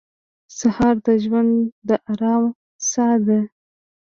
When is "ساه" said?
2.89-3.17